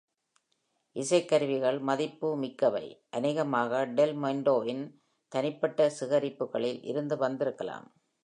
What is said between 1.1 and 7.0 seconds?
கருவிகள் மதிப்புமிக்கவை, அநேகமாக டெல் மோன்டேவின் தனிப்பட்ட சேகரிப்புகளில்